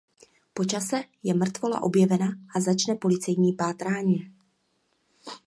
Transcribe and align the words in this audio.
Po 0.53 0.63
čase 0.71 1.01
je 1.29 1.33
mrtvola 1.41 1.81
objevena 1.81 2.31
a 2.55 2.61
začne 2.61 2.95
policejní 2.95 3.53
pátrání. 3.53 4.33